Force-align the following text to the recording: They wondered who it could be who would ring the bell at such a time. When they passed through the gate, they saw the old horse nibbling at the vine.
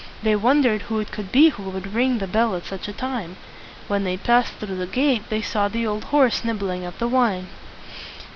They 0.23 0.35
wondered 0.35 0.81
who 0.81 0.97
it 0.97 1.11
could 1.11 1.31
be 1.31 1.49
who 1.49 1.61
would 1.69 1.93
ring 1.93 2.17
the 2.17 2.25
bell 2.25 2.55
at 2.55 2.65
such 2.65 2.87
a 2.87 2.91
time. 2.91 3.37
When 3.87 4.03
they 4.03 4.17
passed 4.17 4.53
through 4.55 4.77
the 4.77 4.87
gate, 4.87 5.29
they 5.29 5.43
saw 5.43 5.67
the 5.67 5.85
old 5.85 6.05
horse 6.05 6.43
nibbling 6.43 6.83
at 6.85 6.97
the 6.97 7.05
vine. 7.07 7.49